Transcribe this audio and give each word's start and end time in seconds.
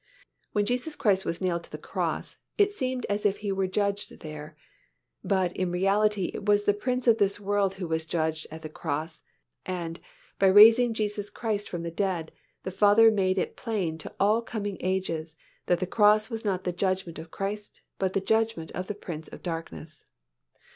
When 0.51 0.65
Jesus 0.65 0.95
Christ 0.95 1.25
was 1.25 1.41
nailed 1.41 1.63
to 1.65 1.71
the 1.71 1.77
cross, 1.77 2.39
it 2.57 2.71
seemed 2.73 3.05
as 3.05 3.23
if 3.23 3.37
He 3.37 3.51
were 3.51 3.67
judged 3.67 4.21
there, 4.21 4.57
but 5.23 5.53
in 5.55 5.69
reality 5.71 6.31
it 6.33 6.47
was 6.47 6.63
the 6.63 6.73
Prince 6.73 7.05
of 7.07 7.19
this 7.19 7.39
world 7.39 7.75
who 7.75 7.87
was 7.87 8.07
judged 8.07 8.47
at 8.49 8.63
the 8.63 8.67
cross, 8.69 9.21
and, 9.63 9.99
by 10.39 10.47
raising 10.47 10.95
Jesus 10.95 11.29
Christ 11.29 11.69
from 11.69 11.83
the 11.83 11.91
dead, 11.91 12.31
the 12.63 12.71
Father 12.71 13.11
made 13.11 13.37
it 13.37 13.55
plain 13.55 13.99
to 13.99 14.11
all 14.19 14.41
coming 14.41 14.77
ages 14.79 15.35
that 15.67 15.79
the 15.79 15.85
cross 15.85 16.31
was 16.31 16.43
not 16.43 16.63
the 16.63 16.73
judgment 16.73 17.19
of 17.19 17.29
Christ, 17.29 17.81
but 17.99 18.13
the 18.13 18.21
judgment 18.21 18.71
of 18.71 18.87
the 18.87 18.95
Prince 18.95 19.27
of 19.27 19.43
darkness. 19.43 20.03